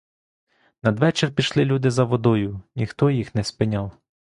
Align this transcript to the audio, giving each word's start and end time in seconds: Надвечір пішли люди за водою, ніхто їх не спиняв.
Надвечір 0.83 1.31
пішли 1.35 1.65
люди 1.65 1.91
за 1.91 2.03
водою, 2.03 2.61
ніхто 2.75 3.09
їх 3.09 3.35
не 3.35 3.43
спиняв. 3.43 3.91